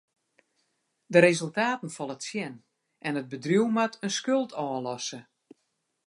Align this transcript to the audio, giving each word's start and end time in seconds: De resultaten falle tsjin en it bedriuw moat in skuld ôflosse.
De 1.13 1.19
resultaten 1.25 1.89
falle 1.95 2.15
tsjin 2.21 2.55
en 3.07 3.17
it 3.21 3.31
bedriuw 3.31 3.69
moat 3.75 3.95
in 4.05 4.13
skuld 4.19 4.51
ôflosse. 4.65 5.19